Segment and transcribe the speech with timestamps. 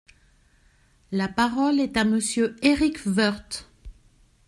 [1.11, 3.69] La parole est à Monsieur Éric Woerth.